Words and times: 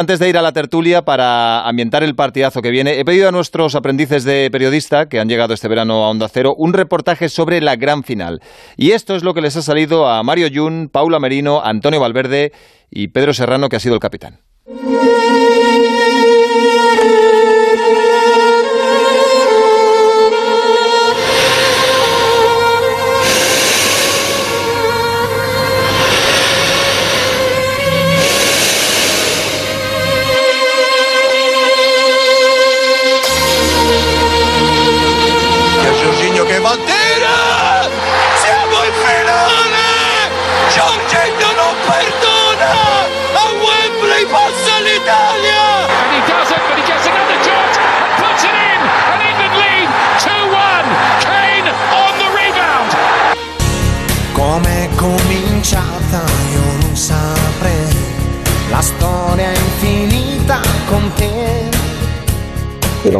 Antes 0.00 0.18
de 0.18 0.30
ir 0.30 0.38
a 0.38 0.42
la 0.42 0.52
tertulia 0.52 1.04
para 1.04 1.68
ambientar 1.68 2.02
el 2.02 2.14
partidazo 2.14 2.62
que 2.62 2.70
viene, 2.70 2.98
he 2.98 3.04
pedido 3.04 3.28
a 3.28 3.32
nuestros 3.32 3.74
aprendices 3.74 4.24
de 4.24 4.48
periodista 4.50 5.10
que 5.10 5.20
han 5.20 5.28
llegado 5.28 5.52
este 5.52 5.68
verano 5.68 6.02
a 6.02 6.08
Onda 6.08 6.26
Cero 6.30 6.54
un 6.56 6.72
reportaje 6.72 7.28
sobre 7.28 7.60
la 7.60 7.76
gran 7.76 8.02
final. 8.02 8.40
Y 8.78 8.92
esto 8.92 9.14
es 9.14 9.22
lo 9.22 9.34
que 9.34 9.42
les 9.42 9.58
ha 9.58 9.62
salido 9.62 10.08
a 10.08 10.22
Mario 10.22 10.48
Jun, 10.50 10.88
Paula 10.90 11.20
Merino, 11.20 11.60
Antonio 11.62 12.00
Valverde 12.00 12.52
y 12.90 13.08
Pedro 13.08 13.34
Serrano, 13.34 13.68
que 13.68 13.76
ha 13.76 13.80
sido 13.80 13.92
el 13.94 14.00
capitán. 14.00 14.40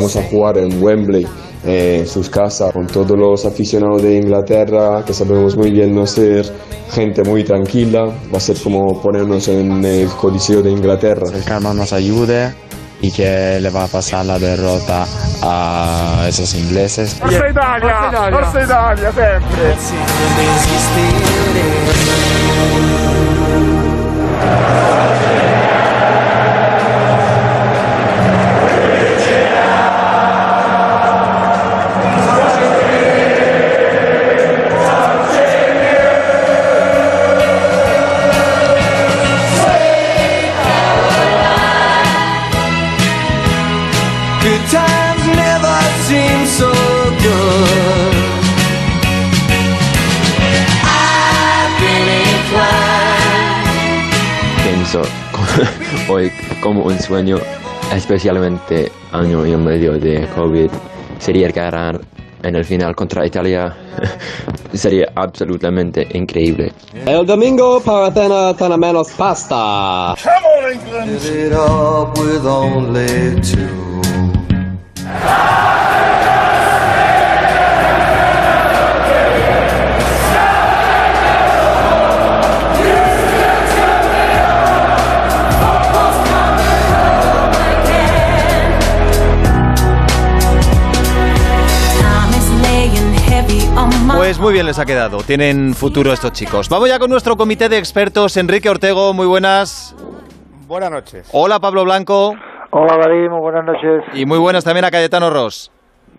Vamos 0.01 0.17
a 0.17 0.23
jugar 0.23 0.57
en 0.57 0.83
Wembley, 0.83 1.27
en 1.65 2.06
sus 2.06 2.31
casas, 2.31 2.73
con 2.73 2.87
todos 2.87 3.19
los 3.19 3.45
aficionados 3.45 4.03
de 4.03 4.17
Inglaterra, 4.17 5.05
que 5.05 5.12
sabemos 5.12 5.57
muy 5.57 5.70
bien 5.70 5.95
no 5.95 6.07
ser 6.07 6.51
gente 6.91 7.23
muy 7.23 7.45
tranquila. 7.45 8.07
Va 8.33 8.39
a 8.39 8.41
ser 8.41 8.57
como 8.62 9.01
ponernos 9.03 9.47
en 9.48 9.84
el 9.84 10.09
Coliseo 10.09 10.62
de 10.62 10.70
Inglaterra. 10.70 11.31
Que 11.31 11.37
el 11.37 11.45
calma 11.45 11.75
nos 11.75 11.92
ayude 11.92 12.55
y 13.03 13.11
que 13.11 13.61
le 13.61 13.69
va 13.69 13.84
a 13.84 13.89
pasar 13.89 14.25
la 14.25 14.39
derrota 14.39 15.05
a 15.42 16.25
esos 16.27 16.55
ingleses. 16.55 17.14
Forza 17.17 17.51
Italia, 17.51 18.11
Forza 18.31 18.62
Italia, 18.62 19.12
sempre. 19.12 19.77
hoy 25.12 25.20
como 56.62 56.84
un 56.84 56.98
sueño, 56.98 57.39
especialmente 57.94 58.91
año 59.12 59.47
y 59.47 59.56
medio 59.56 59.98
de 59.98 60.27
COVID, 60.34 60.70
sería 61.19 61.50
ganar 61.50 62.00
en 62.42 62.56
el 62.56 62.64
final 62.64 62.94
contra 62.94 63.27
Italia 63.27 63.77
sería 64.72 65.11
absolutamente 65.14 66.07
increíble. 66.12 66.73
El 67.07 67.27
domingo 67.27 67.80
para 67.80 68.12
tener, 68.12 68.55
tener 68.57 68.79
menos 68.79 69.11
pasta. 69.12 70.14
Pues 94.20 94.39
muy 94.39 94.53
bien 94.53 94.67
les 94.67 94.79
ha 94.79 94.85
quedado. 94.85 95.23
Tienen 95.23 95.73
futuro 95.73 96.13
estos 96.13 96.33
chicos. 96.33 96.69
Vamos 96.69 96.91
ya 96.91 96.98
con 96.98 97.08
nuestro 97.08 97.39
comité 97.39 97.70
de 97.70 97.79
expertos. 97.79 98.36
Enrique 98.36 98.69
Ortego, 98.69 99.14
muy 99.14 99.27
buenas. 99.27 99.97
Buenas 100.69 100.91
noches. 100.91 101.27
Hola 101.33 101.58
Pablo 101.58 101.85
Blanco. 101.85 102.35
Hola 102.69 102.98
David, 102.98 103.30
muy 103.30 103.41
buenas 103.41 103.64
noches. 103.64 104.05
Y 104.13 104.27
muy 104.27 104.39
buenas 104.39 104.63
también 104.63 104.85
a 104.85 104.91
Cayetano 104.91 105.30
Ross. 105.30 105.73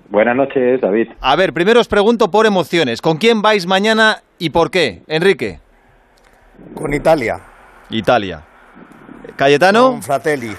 Buenas 0.09 0.35
noches, 0.35 0.81
David. 0.81 1.09
A 1.21 1.35
ver, 1.35 1.53
primero 1.53 1.79
os 1.79 1.87
pregunto 1.87 2.31
por 2.31 2.47
emociones. 2.47 3.03
¿Con 3.03 3.17
quién 3.17 3.43
vais 3.43 3.67
mañana 3.67 4.23
y 4.39 4.49
por 4.49 4.71
qué? 4.71 5.03
Enrique. 5.05 5.59
Con 6.73 6.95
Italia. 6.95 7.39
Italia. 7.91 8.41
Cayetano. 9.35 9.91
Con 9.91 10.01
Fratelli. 10.01 10.55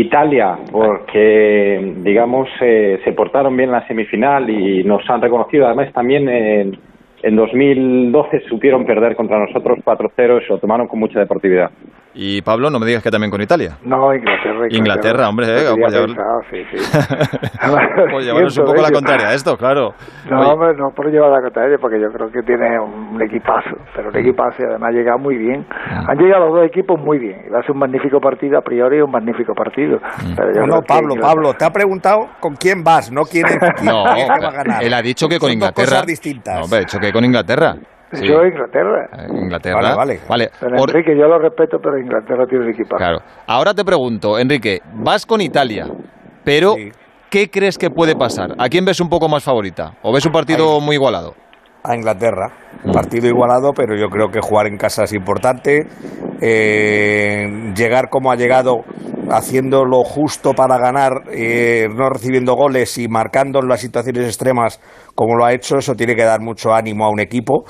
Italia, 0.00 0.56
porque 0.70 1.94
digamos 1.98 2.48
eh, 2.62 3.00
se 3.04 3.12
portaron 3.12 3.54
bien 3.56 3.68
en 3.68 3.74
la 3.74 3.86
semifinal 3.86 4.48
y 4.48 4.82
nos 4.84 5.08
han 5.10 5.20
reconocido. 5.20 5.66
Además, 5.66 5.92
también 5.92 6.28
en, 6.28 6.78
en 7.22 7.36
2012 7.36 8.40
supieron 8.48 8.86
perder 8.86 9.14
contra 9.14 9.38
nosotros 9.38 9.80
4-0 9.84 10.42
y 10.42 10.46
se 10.46 10.52
lo 10.52 10.58
tomaron 10.58 10.88
con 10.88 10.98
mucha 10.98 11.18
deportividad. 11.18 11.70
Y 12.14 12.42
Pablo, 12.42 12.68
no 12.68 12.78
me 12.78 12.86
digas 12.86 13.02
que 13.02 13.10
también 13.10 13.30
con 13.30 13.40
Italia. 13.40 13.78
No, 13.84 14.14
Inglaterra. 14.14 14.66
Inglaterra, 14.70 15.28
hombre, 15.28 15.46
eh, 15.48 15.74
pues 15.78 15.92
llevar... 15.92 16.10
sí, 16.50 16.62
sí. 16.70 16.76
llevarnos 18.24 18.58
un 18.58 18.64
poco 18.66 18.82
la 18.82 18.90
contraria 18.90 19.28
a 19.28 19.34
esto, 19.34 19.56
claro. 19.56 19.94
No, 20.30 20.40
Oye. 20.40 20.50
hombre, 20.50 20.74
no 20.76 20.90
por 20.90 21.10
llevar 21.10 21.30
la 21.30 21.40
contraria, 21.40 21.78
porque 21.80 21.98
yo 22.00 22.12
creo 22.12 22.30
que 22.30 22.42
tiene 22.42 22.78
un 22.78 23.20
equipazo, 23.22 23.76
pero 23.94 24.10
un 24.10 24.16
equipazo 24.16 24.62
y 24.62 24.66
además 24.66 24.92
llega 24.92 25.16
muy 25.16 25.36
bien. 25.36 25.66
Han 25.70 26.18
llegado 26.18 26.46
los 26.46 26.56
dos 26.56 26.66
equipos 26.66 27.00
muy 27.00 27.18
bien. 27.18 27.46
Va 27.52 27.60
a 27.60 27.62
ser 27.62 27.72
un 27.72 27.78
magnífico 27.78 28.20
partido, 28.20 28.58
a 28.58 28.62
priori 28.62 29.00
un 29.00 29.10
magnífico 29.10 29.54
partido. 29.54 29.98
Pero 30.36 30.52
yo 30.54 30.66
no, 30.66 30.82
Pablo, 30.82 31.14
Inglaterra... 31.14 31.34
Pablo, 31.34 31.54
te 31.54 31.64
ha 31.64 31.70
preguntado 31.70 32.28
con 32.40 32.56
quién 32.56 32.84
vas, 32.84 33.10
no 33.10 33.22
quién, 33.22 33.46
es, 33.48 33.58
quién, 33.76 33.86
no, 33.86 34.04
quién 34.14 34.28
va 34.28 34.48
a 34.48 34.52
ganar. 34.52 34.84
Él 34.84 34.92
ha 34.92 35.00
dicho 35.00 35.28
que 35.28 35.38
con 35.38 35.48
Son 35.48 35.54
Inglaterra. 35.54 35.86
Dos 35.86 35.94
cosas 35.94 36.06
distintas. 36.06 36.58
No, 36.58 36.64
hombre, 36.64 36.78
ha 36.78 36.80
dicho 36.80 36.98
que 36.98 37.10
con 37.10 37.24
Inglaterra. 37.24 37.76
Sí. 38.12 38.26
Yo 38.26 38.44
Inglaterra. 38.44 39.08
Inglaterra. 39.28 39.80
Vale, 39.80 39.96
vale. 39.96 40.20
vale. 40.28 40.50
Pero 40.60 40.76
Enrique, 40.76 41.16
yo 41.16 41.26
lo 41.26 41.38
respeto, 41.38 41.78
pero 41.82 41.98
Inglaterra 41.98 42.46
tiene 42.46 42.64
un 42.66 42.70
equipazo. 42.70 42.96
Claro. 42.96 43.18
Ahora 43.46 43.72
te 43.72 43.84
pregunto, 43.84 44.38
Enrique, 44.38 44.80
vas 44.94 45.24
con 45.24 45.40
Italia, 45.40 45.86
pero 46.44 46.74
sí. 46.74 46.90
¿qué 47.30 47.50
crees 47.50 47.78
que 47.78 47.88
puede 47.88 48.14
pasar? 48.14 48.50
¿A 48.58 48.68
quién 48.68 48.84
ves 48.84 49.00
un 49.00 49.08
poco 49.08 49.28
más 49.28 49.42
favorita? 49.42 49.94
¿O 50.02 50.12
ves 50.12 50.26
un 50.26 50.32
partido 50.32 50.78
muy 50.80 50.96
igualado? 50.96 51.34
A 51.84 51.96
Inglaterra. 51.96 52.52
Mm. 52.84 52.92
Partido 52.92 53.26
igualado, 53.28 53.72
pero 53.74 53.96
yo 53.96 54.08
creo 54.08 54.28
que 54.28 54.40
jugar 54.40 54.66
en 54.66 54.76
casa 54.76 55.04
es 55.04 55.12
importante. 55.14 55.86
Eh, 56.40 57.72
llegar 57.74 58.08
como 58.10 58.30
ha 58.30 58.36
llegado, 58.36 58.84
haciendo 59.30 59.84
lo 59.84 60.04
justo 60.04 60.52
para 60.52 60.76
ganar, 60.78 61.22
eh, 61.30 61.88
no 61.88 62.10
recibiendo 62.10 62.54
goles 62.54 62.98
y 62.98 63.08
marcando 63.08 63.60
en 63.60 63.68
las 63.68 63.80
situaciones 63.80 64.26
extremas 64.26 64.80
como 65.14 65.36
lo 65.36 65.44
ha 65.44 65.52
hecho, 65.52 65.78
eso 65.78 65.94
tiene 65.94 66.14
que 66.14 66.24
dar 66.24 66.40
mucho 66.40 66.74
ánimo 66.74 67.04
a 67.04 67.10
un 67.10 67.20
equipo. 67.20 67.64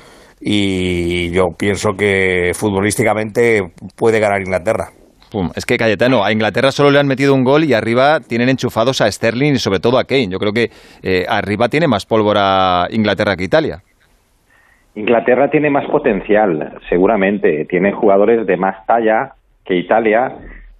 Y 0.45 1.31
yo 1.31 1.51
pienso 1.57 1.95
que 1.97 2.51
futbolísticamente 2.55 3.73
puede 3.97 4.19
ganar 4.19 4.41
Inglaterra. 4.41 4.89
Pum, 5.31 5.51
es 5.55 5.65
que 5.65 5.79
Cayetano, 5.79 6.25
a 6.25 6.33
Inglaterra 6.33 6.73
solo 6.73 6.91
le 6.91 6.99
han 6.99 7.07
metido 7.07 7.33
un 7.33 7.45
gol 7.45 7.65
y 7.65 7.73
arriba 7.73 8.19
tienen 8.21 8.49
enchufados 8.49 9.01
a 9.01 9.11
Sterling 9.11 9.53
y 9.53 9.59
sobre 9.59 9.79
todo 9.79 9.99
a 9.99 10.05
Kane. 10.05 10.29
Yo 10.29 10.39
creo 10.39 10.53
que 10.53 10.71
eh, 11.03 11.25
arriba 11.29 11.69
tiene 11.69 11.87
más 11.87 12.05
pólvora 12.05 12.89
Inglaterra 12.91 13.37
que 13.37 13.45
Italia. 13.45 13.83
Inglaterra 14.95 15.49
tiene 15.49 15.71
más 15.71 15.89
potencial, 15.89 16.79
seguramente. 16.89 17.65
Tiene 17.65 17.93
jugadores 17.93 18.47
de 18.47 18.57
más 18.57 18.85
talla 18.85 19.33
que 19.65 19.77
Italia. 19.77 20.33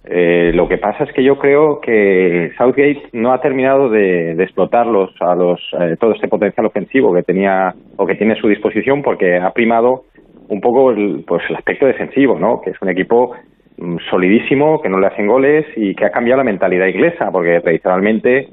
Eh, 0.05 0.51
lo 0.53 0.67
que 0.67 0.77
pasa 0.77 1.05
es 1.05 1.13
que 1.13 1.23
yo 1.23 1.37
creo 1.37 1.79
que 1.79 2.51
Southgate 2.57 3.03
no 3.13 3.31
ha 3.31 3.39
terminado 3.39 3.89
de, 3.89 4.35
de 4.35 4.43
explotarlos 4.43 5.11
a 5.21 5.33
los 5.33 5.61
eh, 5.79 5.95
todo 5.97 6.13
este 6.13 6.27
potencial 6.27 6.65
ofensivo 6.65 7.13
que 7.13 7.23
tenía 7.23 7.73
o 7.95 8.05
que 8.05 8.15
tiene 8.15 8.33
a 8.33 8.41
su 8.41 8.49
disposición 8.49 9.01
porque 9.01 9.37
ha 9.37 9.51
primado 9.51 10.03
un 10.49 10.59
poco 10.59 10.91
el, 10.91 11.23
pues 11.25 11.43
el 11.49 11.55
aspecto 11.55 11.85
defensivo, 11.85 12.37
¿no? 12.37 12.59
Que 12.61 12.71
es 12.71 12.81
un 12.81 12.89
equipo 12.89 13.31
mm, 13.77 13.97
solidísimo, 14.09 14.81
que 14.81 14.89
no 14.89 14.99
le 14.99 15.07
hacen 15.07 15.25
goles 15.25 15.65
y 15.77 15.95
que 15.95 16.05
ha 16.05 16.11
cambiado 16.11 16.39
la 16.39 16.51
mentalidad 16.51 16.87
inglesa 16.87 17.31
porque 17.31 17.61
tradicionalmente 17.61 18.49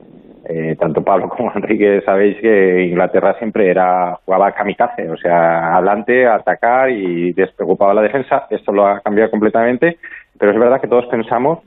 eh, 0.48 0.76
tanto 0.78 1.02
Pablo 1.02 1.28
como 1.36 1.52
Enrique 1.52 2.00
sabéis 2.04 2.36
que 2.40 2.84
Inglaterra 2.84 3.34
siempre 3.38 3.68
era 3.68 4.14
jugaba 4.24 4.52
kamikaze, 4.52 5.10
o 5.10 5.16
sea, 5.16 5.74
adelante, 5.74 6.26
atacar 6.26 6.90
y 6.90 7.32
despreocupaba 7.32 7.92
la 7.92 8.02
defensa. 8.02 8.46
Esto 8.50 8.70
lo 8.70 8.86
ha 8.86 9.00
cambiado 9.00 9.32
completamente 9.32 9.98
pero 10.40 10.52
es 10.52 10.58
verdad 10.58 10.80
que 10.80 10.88
todos 10.88 11.04
pensamos 11.06 11.58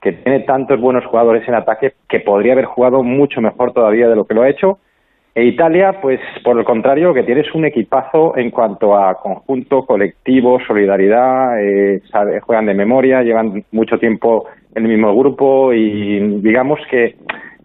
que 0.00 0.12
tiene 0.12 0.40
tantos 0.40 0.80
buenos 0.80 1.04
jugadores 1.04 1.46
en 1.46 1.54
ataque 1.54 1.92
que 2.08 2.20
podría 2.20 2.54
haber 2.54 2.64
jugado 2.64 3.02
mucho 3.02 3.40
mejor 3.42 3.72
todavía 3.72 4.08
de 4.08 4.16
lo 4.16 4.24
que 4.24 4.34
lo 4.34 4.42
ha 4.42 4.48
hecho. 4.48 4.78
E 5.34 5.44
Italia, 5.44 6.00
pues 6.00 6.20
por 6.42 6.58
el 6.58 6.64
contrario, 6.64 7.12
que 7.12 7.22
tiene 7.22 7.42
es 7.42 7.54
un 7.54 7.66
equipazo 7.66 8.36
en 8.36 8.50
cuanto 8.50 8.96
a 8.96 9.14
conjunto, 9.14 9.84
colectivo, 9.84 10.58
solidaridad, 10.66 11.60
eh, 11.62 12.00
juegan 12.40 12.66
de 12.66 12.74
memoria, 12.74 13.22
llevan 13.22 13.64
mucho 13.72 13.98
tiempo 13.98 14.46
en 14.74 14.84
el 14.84 14.92
mismo 14.92 15.14
grupo 15.14 15.72
y 15.74 16.40
digamos 16.40 16.80
que 16.90 17.16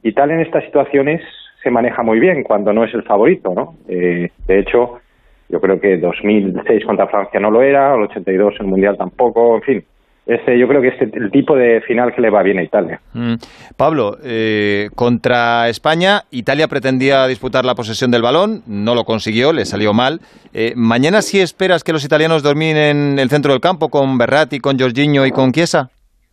Italia 0.04 0.36
en 0.36 0.42
estas 0.42 0.66
situaciones 0.66 1.22
se 1.64 1.72
maneja 1.72 2.04
muy 2.04 2.20
bien 2.20 2.44
cuando 2.44 2.74
no 2.74 2.84
es 2.84 2.94
el 2.94 3.04
favorito, 3.04 3.54
¿no? 3.54 3.76
Eh, 3.88 4.30
de 4.46 4.60
hecho, 4.60 5.00
yo 5.48 5.62
creo 5.62 5.80
que 5.80 5.98
2006 5.98 6.86
contra 6.86 7.08
Francia 7.08 7.40
no 7.40 7.50
lo 7.50 7.62
era, 7.62 7.96
el 7.96 8.04
82 8.04 8.56
en 8.56 8.66
el 8.66 8.68
Mundial 8.68 8.98
tampoco, 8.98 9.56
en 9.56 9.62
fin. 9.62 9.84
Este, 10.30 10.60
yo 10.60 10.68
creo 10.68 10.80
que 10.80 10.90
es 10.90 11.02
el 11.02 11.32
tipo 11.32 11.56
de 11.56 11.82
final 11.82 12.14
que 12.14 12.22
le 12.22 12.30
va 12.30 12.44
bien 12.44 12.60
a 12.60 12.64
Italia. 12.64 13.02
Mm. 13.14 13.34
Pablo, 13.76 14.16
eh, 14.24 14.90
contra 14.94 15.68
España, 15.70 16.22
Italia 16.30 16.68
pretendía 16.68 17.26
disputar 17.26 17.66
la 17.66 17.74
posesión 17.74 18.12
del 18.12 18.22
balón, 18.22 18.62
no 18.68 18.94
lo 18.94 19.06
consiguió, 19.06 19.54
le 19.54 19.66
salió 19.66 19.92
mal. 19.92 20.20
Eh, 20.54 20.74
¿Mañana 20.76 21.24
sí 21.24 21.40
esperas 21.40 21.84
que 21.84 21.94
los 21.94 22.06
italianos 22.06 22.44
dominen 22.44 23.18
el 23.18 23.30
centro 23.30 23.54
del 23.54 23.60
campo 23.60 23.90
con 23.90 24.20
Berratti, 24.20 24.60
con 24.60 24.78
Jorginho 24.78 25.26
y 25.26 25.32
con 25.32 25.52
Chiesa? 25.52 25.90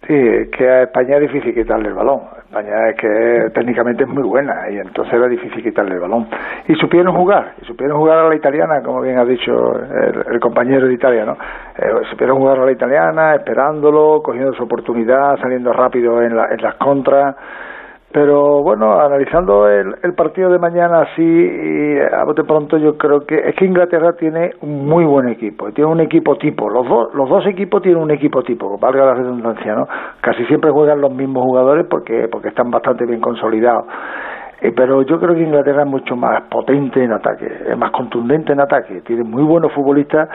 Sí, 0.06 0.14
que 0.58 0.68
a 0.68 0.82
España 0.82 1.16
es 1.16 1.32
difícil 1.32 1.54
quitarle 1.54 1.88
el 1.88 1.94
balón. 1.94 2.20
España 2.46 2.90
es 2.90 2.96
que 2.96 3.50
técnicamente 3.54 4.04
es 4.04 4.08
muy 4.08 4.22
buena 4.22 4.70
y 4.70 4.76
entonces 4.78 5.12
era 5.12 5.26
difícil 5.26 5.62
quitarle 5.62 5.94
el 5.94 6.00
balón. 6.00 6.28
Y 6.68 6.74
supieron 6.76 7.14
jugar, 7.16 7.54
y 7.60 7.64
supieron 7.64 7.98
jugar 7.98 8.18
a 8.18 8.28
la 8.28 8.36
italiana, 8.36 8.82
como 8.82 9.00
bien 9.00 9.18
ha 9.18 9.24
dicho 9.24 9.52
el, 10.30 10.38
compañero 10.38 10.86
de 10.86 10.94
Italia, 10.94 11.24
¿no? 11.24 11.32
Eh, 11.32 12.06
supieron 12.10 12.38
jugar 12.38 12.60
a 12.60 12.64
la 12.64 12.72
italiana, 12.72 13.34
esperándolo, 13.34 14.22
cogiendo 14.22 14.52
su 14.54 14.62
oportunidad, 14.62 15.36
saliendo 15.40 15.72
rápido 15.72 16.22
en, 16.22 16.32
en 16.32 16.62
las 16.62 16.76
contras 16.76 17.34
pero 18.16 18.62
bueno, 18.62 18.98
analizando 18.98 19.68
el, 19.68 19.94
el 20.02 20.14
partido 20.14 20.48
de 20.48 20.58
mañana 20.58 21.02
así, 21.02 21.98
a 22.10 22.24
bote 22.24 22.44
pronto 22.44 22.78
yo 22.78 22.96
creo 22.96 23.20
que 23.26 23.34
es 23.34 23.54
que 23.56 23.66
Inglaterra 23.66 24.14
tiene 24.14 24.52
un 24.62 24.86
muy 24.86 25.04
buen 25.04 25.28
equipo, 25.28 25.70
tiene 25.72 25.90
un 25.90 26.00
equipo 26.00 26.34
tipo, 26.36 26.70
los 26.70 26.88
dos, 26.88 27.14
los 27.14 27.28
dos 27.28 27.46
equipos 27.46 27.82
tienen 27.82 28.00
un 28.02 28.10
equipo 28.10 28.42
tipo, 28.42 28.78
valga 28.78 29.04
la 29.04 29.14
redundancia, 29.16 29.74
¿no? 29.74 29.86
Casi 30.22 30.46
siempre 30.46 30.70
juegan 30.70 31.02
los 31.02 31.12
mismos 31.14 31.44
jugadores 31.44 31.84
porque, 31.90 32.26
porque 32.32 32.48
están 32.48 32.70
bastante 32.70 33.04
bien 33.04 33.20
consolidados. 33.20 33.84
Eh, 34.62 34.72
pero 34.74 35.02
yo 35.02 35.20
creo 35.20 35.34
que 35.34 35.42
Inglaterra 35.42 35.82
es 35.82 35.88
mucho 35.88 36.16
más 36.16 36.40
potente 36.44 37.04
en 37.04 37.12
ataque, 37.12 37.46
es 37.68 37.76
más 37.76 37.90
contundente 37.90 38.54
en 38.54 38.60
ataque, 38.60 39.02
tiene 39.02 39.24
muy 39.24 39.42
buenos 39.42 39.74
futbolistas, 39.74 40.26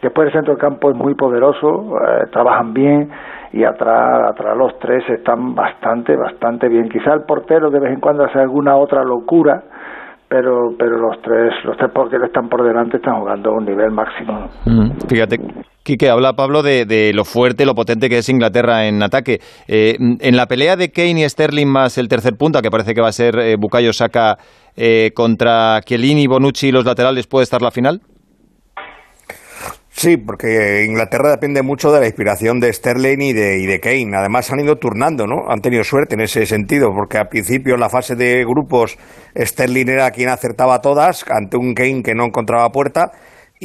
después 0.00 0.28
el 0.28 0.32
centro 0.34 0.54
del 0.54 0.60
campo 0.60 0.88
es 0.88 0.96
muy 0.96 1.16
poderoso, 1.16 1.96
eh, 1.98 2.26
trabajan 2.30 2.72
bien, 2.72 3.10
y 3.54 3.62
atrás, 3.62 4.30
atrás 4.30 4.56
los 4.58 4.76
tres 4.80 5.04
están 5.08 5.54
bastante, 5.54 6.16
bastante 6.16 6.68
bien. 6.68 6.88
Quizá 6.88 7.14
el 7.14 7.22
portero 7.22 7.70
de 7.70 7.78
vez 7.78 7.92
en 7.92 8.00
cuando 8.00 8.24
hace 8.24 8.40
alguna 8.40 8.76
otra 8.76 9.04
locura, 9.04 9.62
pero, 10.28 10.74
pero 10.76 10.98
los 10.98 11.22
tres, 11.22 11.52
los 11.64 11.76
tres 11.76 11.92
porteros 11.92 12.26
están 12.26 12.48
por 12.48 12.66
delante, 12.66 12.96
están 12.96 13.20
jugando 13.20 13.50
a 13.50 13.52
un 13.54 13.64
nivel 13.64 13.92
máximo. 13.92 14.48
Mm, 14.66 14.90
fíjate. 15.08 15.38
Quique, 15.84 16.08
habla 16.08 16.32
Pablo 16.32 16.62
de, 16.62 16.84
de, 16.84 17.12
lo 17.14 17.24
fuerte, 17.24 17.64
lo 17.64 17.74
potente 17.74 18.08
que 18.08 18.18
es 18.18 18.28
Inglaterra 18.28 18.86
en 18.86 19.00
ataque. 19.02 19.38
Eh, 19.68 19.96
en 19.98 20.36
la 20.36 20.46
pelea 20.46 20.74
de 20.76 20.90
Kane 20.90 21.20
y 21.20 21.28
Sterling 21.28 21.68
más 21.68 21.96
el 21.98 22.08
tercer 22.08 22.32
punta, 22.36 22.60
que 22.60 22.70
parece 22.70 22.94
que 22.94 23.02
va 23.02 23.08
a 23.08 23.12
ser 23.12 23.38
eh, 23.38 23.56
Bukayo 23.56 23.92
Saka 23.92 24.36
eh, 24.76 25.10
contra 25.14 25.80
Chiellini, 25.82 26.26
Bonucci 26.26 26.68
y 26.68 26.72
los 26.72 26.86
laterales, 26.86 27.28
¿puede 27.28 27.44
estar 27.44 27.62
la 27.62 27.70
final? 27.70 28.00
Sí, 29.96 30.16
porque 30.16 30.84
Inglaterra 30.84 31.30
depende 31.30 31.62
mucho 31.62 31.92
de 31.92 32.00
la 32.00 32.06
inspiración 32.06 32.58
de 32.58 32.72
Sterling 32.72 33.20
y 33.20 33.32
de, 33.32 33.58
y 33.60 33.66
de 33.66 33.78
Kane. 33.78 34.10
Además 34.16 34.50
han 34.50 34.58
ido 34.58 34.76
turnando, 34.76 35.28
¿no? 35.28 35.48
Han 35.48 35.60
tenido 35.60 35.84
suerte 35.84 36.16
en 36.16 36.20
ese 36.20 36.46
sentido, 36.46 36.92
porque 36.92 37.16
al 37.16 37.28
principio 37.28 37.74
en 37.74 37.80
la 37.80 37.88
fase 37.88 38.16
de 38.16 38.44
grupos 38.44 38.98
Sterling 39.36 39.88
era 39.88 40.10
quien 40.10 40.30
acertaba 40.30 40.80
todas 40.80 41.24
ante 41.30 41.56
un 41.56 41.74
Kane 41.74 42.02
que 42.02 42.14
no 42.14 42.24
encontraba 42.24 42.70
puerta 42.70 43.12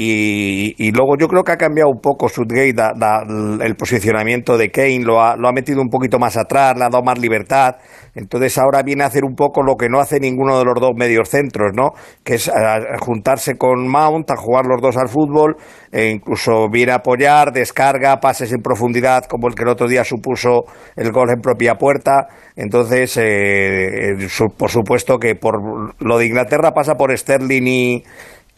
y, 0.02 0.92
luego 0.94 1.18
yo 1.20 1.28
creo 1.28 1.44
que 1.44 1.52
ha 1.52 1.58
cambiado 1.58 1.90
un 1.90 2.00
poco 2.00 2.30
Sudgate 2.30 2.74
el 3.62 3.76
posicionamiento 3.76 4.58
de 4.58 4.72
Kane, 4.72 5.02
lo 5.04 5.22
ha, 5.22 5.36
lo 5.36 5.50
ha 5.50 5.52
metido 5.52 5.82
un 5.82 5.90
poquito 5.90 6.18
más 6.18 6.38
atrás, 6.38 6.78
le 6.78 6.86
ha 6.86 6.90
dado 6.90 7.04
más 7.04 7.20
libertad. 7.20 7.76
Entonces 8.16 8.58
ahora 8.58 8.82
viene 8.82 9.04
a 9.04 9.08
hacer 9.08 9.26
un 9.26 9.36
poco 9.36 9.62
lo 9.62 9.76
que 9.76 9.90
no 9.90 10.00
hace 10.00 10.22
ninguno 10.22 10.58
de 10.58 10.64
los 10.64 10.76
dos 10.80 10.92
medios 10.96 11.28
centros, 11.28 11.74
¿no? 11.76 11.90
Que 12.24 12.36
es 12.36 12.50
juntarse 13.02 13.58
con 13.58 13.90
Mount, 13.90 14.32
a 14.32 14.38
jugar 14.38 14.66
los 14.66 14.82
dos 14.82 14.96
al 14.96 15.10
fútbol, 15.10 15.58
e 15.92 16.08
incluso 16.08 16.70
viene 16.72 16.94
a 16.94 16.96
apoyar, 16.96 17.52
descarga, 17.52 18.22
pases 18.22 18.54
en 18.54 18.62
profundidad, 18.62 19.26
como 19.26 19.50
el 19.50 19.56
que 19.56 19.64
el 19.64 19.70
otro 19.70 19.90
día 19.90 20.06
supuso 20.06 20.64
el 20.96 21.12
gol 21.12 21.30
en 21.30 21.42
propia 21.42 21.76
puerta. 21.76 22.28
Entonces, 22.56 23.18
eh, 23.22 24.16
por 24.58 24.70
supuesto 24.70 25.18
que 25.18 25.36
por 25.36 25.56
lo 26.00 26.18
de 26.18 26.26
Inglaterra 26.26 26.72
pasa 26.72 26.96
por 26.96 27.16
Sterling 27.18 27.68
y 27.68 28.04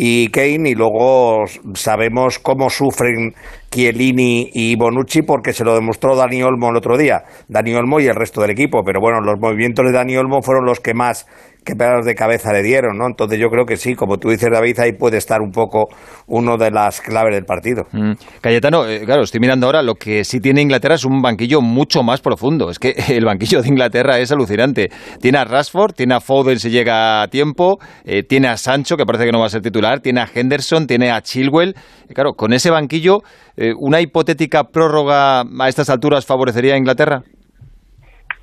y 0.04 0.30
Kane 0.30 0.72
y 0.72 0.74
luego 0.74 1.46
sabemos 1.76 2.40
cómo 2.40 2.72
sufren 2.72 3.36
Chiellini 3.70 4.50
y 4.52 4.76
Bonucci 4.76 5.22
porque 5.22 5.54
se 5.54 5.64
lo 5.64 5.76
demostró 5.76 6.16
Dani 6.16 6.42
Olmo 6.42 6.72
el 6.72 6.78
otro 6.78 6.98
día, 6.98 7.24
Dani 7.48 7.76
Olmo 7.76 8.00
y 8.00 8.08
el 8.08 8.16
resto 8.16 8.42
del 8.42 8.50
equipo, 8.50 8.82
pero 8.84 9.00
bueno, 9.00 9.22
los 9.22 9.40
movimientos 9.40 9.86
de 9.86 9.92
Dani 9.92 10.18
Olmo 10.18 10.42
fueron 10.42 10.66
los 10.66 10.80
que 10.80 10.96
más 10.96 11.28
qué 11.64 11.76
pedazos 11.76 12.06
de 12.06 12.16
cabeza 12.16 12.52
le 12.54 12.64
dieron, 12.64 12.98
¿no? 12.98 13.06
Entonces 13.08 13.40
yo 13.40 13.50
creo 13.50 13.66
que 13.66 13.78
sí, 13.78 13.96
como 13.96 14.18
tú 14.18 14.30
dices, 14.30 14.50
David, 14.52 14.80
ahí 14.80 14.94
puede 14.94 15.18
estar 15.18 15.42
un 15.42 15.52
poco 15.52 15.90
uno 16.28 16.58
de 16.58 16.72
las 16.72 17.02
claves 17.02 17.36
del 17.36 17.46
partido. 17.46 17.86
Mm. 17.92 18.14
Cayetano, 18.42 18.88
eh, 18.88 19.02
claro, 19.06 19.22
estoy 19.24 19.40
mirando 19.40 19.68
ahora, 19.68 19.84
lo 19.84 19.96
que 19.96 20.24
sí 20.24 20.40
tiene 20.40 20.62
Inglaterra 20.62 20.96
es 20.96 21.06
un 21.06 21.22
banquillo 21.22 21.62
mucho 21.62 22.02
más 22.04 22.22
profundo. 22.22 22.70
Es 22.70 22.80
que 22.80 22.96
el 23.10 23.26
banquillo 23.26 23.62
de 23.62 23.68
Inglaterra 23.68 24.18
es 24.20 24.32
alucinante. 24.32 24.90
Tiene 25.22 25.38
a 25.38 25.46
Rashford, 25.46 25.94
tiene 25.94 26.16
a 26.16 26.20
Foden 26.20 26.60
si 26.60 26.70
llega 26.70 27.22
a 27.22 27.28
tiempo, 27.28 27.80
eh, 28.06 28.24
tiene 28.24 28.48
a 28.48 28.58
Sancho, 28.58 28.98
que 28.98 29.06
parece 29.06 29.26
que 29.26 29.32
no 29.32 29.40
va 29.40 29.46
a 29.46 29.50
ser 29.50 29.62
titular, 29.62 30.00
tiene 30.00 30.22
a 30.22 30.30
Henderson, 30.34 30.88
tiene 30.88 31.12
a 31.12 31.22
Chilwell. 31.22 31.76
claro, 32.14 32.34
con 32.34 32.54
ese 32.54 32.72
banquillo, 32.72 33.20
eh, 33.56 33.74
¿una 33.78 34.02
hipotética 34.02 34.64
prórroga 34.64 35.42
a 35.42 35.70
estas 35.70 35.90
alturas 35.90 36.26
favorecería 36.26 36.74
a 36.74 36.78
Inglaterra? 36.78 37.24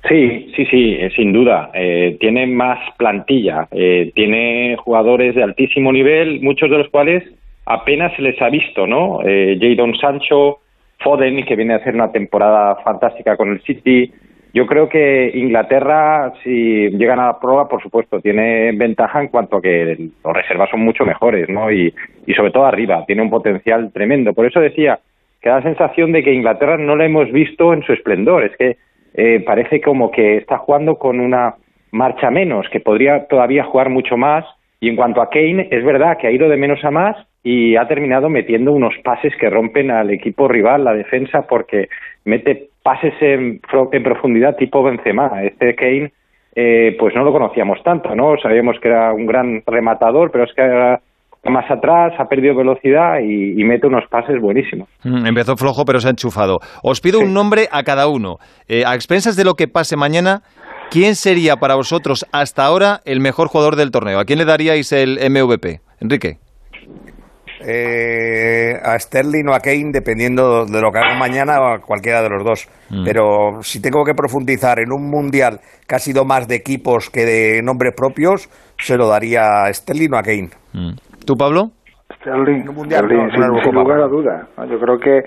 Sí, 0.07 0.51
sí, 0.55 0.65
sí, 0.65 0.97
eh, 0.99 1.09
sin 1.15 1.33
duda. 1.33 1.71
Eh, 1.73 2.17
tiene 2.19 2.47
más 2.47 2.79
plantilla, 2.97 3.67
eh, 3.71 4.11
tiene 4.15 4.77
jugadores 4.77 5.35
de 5.35 5.43
altísimo 5.43 5.91
nivel, 5.91 6.39
muchos 6.41 6.69
de 6.69 6.77
los 6.77 6.89
cuales 6.89 7.23
apenas 7.65 8.15
se 8.15 8.21
les 8.21 8.41
ha 8.41 8.49
visto, 8.49 8.87
¿no? 8.87 9.19
Eh, 9.25 9.57
Jadon 9.59 9.95
Sancho, 9.95 10.59
Foden, 10.99 11.45
que 11.45 11.55
viene 11.55 11.73
a 11.73 11.77
hacer 11.77 11.95
una 11.95 12.11
temporada 12.11 12.75
fantástica 12.77 13.35
con 13.35 13.51
el 13.51 13.61
City. 13.61 14.11
Yo 14.53 14.65
creo 14.65 14.89
que 14.89 15.31
Inglaterra, 15.35 16.33
si 16.43 16.89
llegan 16.91 17.19
a 17.19 17.27
la 17.27 17.39
prueba, 17.39 17.67
por 17.67 17.83
supuesto, 17.83 18.19
tiene 18.19 18.71
ventaja 18.71 19.21
en 19.21 19.27
cuanto 19.27 19.57
a 19.57 19.61
que 19.61 19.95
los 20.23 20.33
reservas 20.33 20.69
son 20.71 20.79
mucho 20.79 21.05
mejores, 21.05 21.49
¿no? 21.49 21.71
Y, 21.71 21.93
y 22.25 22.33
sobre 22.33 22.51
todo 22.51 22.65
arriba, 22.65 23.03
tiene 23.05 23.21
un 23.21 23.29
potencial 23.29 23.91
tremendo. 23.93 24.33
Por 24.33 24.47
eso 24.47 24.59
decía 24.59 24.99
que 25.41 25.49
da 25.49 25.57
la 25.57 25.63
sensación 25.63 26.13
de 26.13 26.23
que 26.23 26.33
Inglaterra 26.33 26.77
no 26.77 26.95
la 26.95 27.05
hemos 27.05 27.31
visto 27.31 27.73
en 27.73 27.83
su 27.83 27.93
esplendor. 27.93 28.43
Es 28.43 28.57
que 28.57 28.77
eh, 29.19 29.41
parece 29.41 29.81
como 29.81 30.11
que 30.11 30.37
está 30.37 30.57
jugando 30.59 30.95
con 30.95 31.19
una 31.19 31.55
marcha 31.91 32.31
menos, 32.31 32.69
que 32.69 32.79
podría 32.79 33.25
todavía 33.25 33.65
jugar 33.65 33.89
mucho 33.89 34.15
más. 34.15 34.45
Y 34.79 34.87
en 34.87 34.95
cuanto 34.95 35.21
a 35.21 35.29
Kane, 35.29 35.67
es 35.71 35.83
verdad 35.83 36.17
que 36.17 36.27
ha 36.27 36.31
ido 36.31 36.47
de 36.47 36.55
menos 36.55 36.85
a 36.85 36.89
más 36.89 37.17
y 37.43 37.75
ha 37.75 37.85
terminado 37.85 38.29
metiendo 38.29 38.71
unos 38.71 38.93
pases 39.03 39.33
que 39.35 39.49
rompen 39.49 39.91
al 39.91 40.09
equipo 40.09 40.47
rival, 40.47 40.85
la 40.85 40.93
defensa, 40.93 41.45
porque 41.49 41.89
mete 42.23 42.69
pases 42.81 43.13
en, 43.19 43.59
en 43.91 44.03
profundidad 44.03 44.55
tipo 44.55 44.83
Benzema. 44.83 45.43
Este 45.43 45.75
Kane, 45.75 46.13
eh, 46.55 46.95
pues 46.97 47.13
no 47.13 47.25
lo 47.25 47.33
conocíamos 47.33 47.83
tanto, 47.83 48.15
¿no? 48.15 48.37
Sabíamos 48.37 48.79
que 48.79 48.87
era 48.87 49.11
un 49.11 49.25
gran 49.25 49.63
rematador, 49.67 50.31
pero 50.31 50.45
es 50.45 50.53
que 50.53 50.97
más 51.43 51.69
atrás, 51.71 52.13
ha 52.19 52.27
perdido 52.27 52.55
velocidad 52.55 53.19
y, 53.21 53.63
mete 53.63 53.87
unos 53.87 54.03
pases 54.09 54.39
buenísimos. 54.41 54.89
Mm, 55.03 55.25
empezó 55.27 55.55
flojo, 55.55 55.85
pero 55.85 55.99
se 55.99 56.07
ha 56.07 56.11
enchufado. 56.11 56.59
Os 56.83 57.01
pido 57.01 57.19
un 57.19 57.33
nombre 57.33 57.69
a 57.71 57.83
cada 57.83 58.07
uno. 58.07 58.37
Eh, 58.67 58.83
a 58.85 58.95
expensas 58.95 59.35
de 59.35 59.45
lo 59.45 59.55
que 59.55 59.67
pase 59.67 59.95
mañana, 59.95 60.41
¿quién 60.89 61.15
sería 61.15 61.57
para 61.57 61.75
vosotros 61.75 62.25
hasta 62.31 62.65
ahora 62.65 63.01
el 63.05 63.19
mejor 63.19 63.47
jugador 63.47 63.75
del 63.75 63.91
torneo? 63.91 64.19
¿A 64.19 64.25
quién 64.25 64.39
le 64.39 64.45
daríais 64.45 64.91
el 64.91 65.19
MVP? 65.29 65.81
Enrique. 66.01 66.39
Eh, 67.61 68.79
a 68.81 68.97
Sterling 68.97 69.47
o 69.49 69.53
a 69.53 69.59
Kane, 69.59 69.91
dependiendo 69.91 70.65
de 70.65 70.81
lo 70.81 70.91
que 70.91 70.99
haga 70.99 71.15
mañana, 71.17 71.59
o 71.59 71.73
a 71.73 71.79
cualquiera 71.79 72.21
de 72.21 72.29
los 72.29 72.43
dos. 72.43 72.67
Mm. 72.89 73.03
Pero 73.03 73.59
si 73.63 73.81
tengo 73.81 74.05
que 74.05 74.13
profundizar 74.13 74.79
en 74.79 74.91
un 74.91 75.09
mundial 75.09 75.59
que 75.85 75.95
ha 75.95 75.99
sido 75.99 76.23
más 76.23 76.47
de 76.47 76.55
equipos 76.55 77.09
que 77.09 77.25
de 77.25 77.61
nombres 77.61 77.93
propios, 77.95 78.49
se 78.77 78.95
lo 78.95 79.07
daría 79.07 79.65
a 79.65 79.73
Sterling 79.73 80.13
o 80.13 80.17
a 80.17 80.23
Kane. 80.23 80.49
Mm. 80.73 80.91
¿Tú, 81.25 81.35
Pablo? 81.35 81.71
Sterling, 82.15 82.65
sin, 83.63 83.75
lugar 83.75 84.01
a 84.01 84.07
duda. 84.07 84.47
Yo 84.69 84.79
creo 84.79 84.99
que 84.99 85.23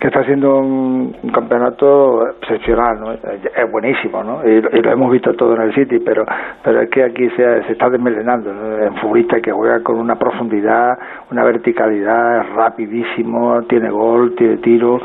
que 0.00 0.06
está 0.06 0.20
haciendo 0.20 0.56
un, 0.56 1.12
campeonato 1.32 2.26
excepcional, 2.40 2.98
¿no? 2.98 3.12
Es 3.12 3.70
buenísimo, 3.70 4.24
¿no? 4.24 4.42
Y, 4.48 4.62
lo 4.62 4.92
hemos 4.92 5.12
visto 5.12 5.34
todo 5.34 5.54
en 5.56 5.62
el 5.62 5.74
City, 5.74 5.98
pero 5.98 6.24
pero 6.64 6.80
es 6.80 6.90
que 6.90 7.04
aquí 7.04 7.28
se, 7.36 7.62
se 7.64 7.72
está 7.72 7.90
desmelenando, 7.90 8.50
¿no? 8.52 8.78
En 8.82 8.96
futbolista 8.96 9.40
que 9.40 9.52
juega 9.52 9.82
con 9.82 9.98
una 9.98 10.18
profundidad, 10.18 10.98
una 11.30 11.44
verticalidad, 11.44 12.40
es 12.40 12.54
rapidísimo, 12.54 13.62
tiene 13.68 13.90
gol, 13.90 14.34
tiene 14.36 14.56
tiro, 14.58 14.98